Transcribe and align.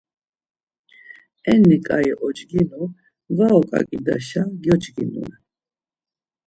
Enni 1.51 1.77
ǩai 1.85 2.09
ocginu, 2.25 2.83
var 3.37 3.51
oǩaǩidaşa 3.59 4.43
gyocginu 4.63 5.21
ren. 5.27 5.39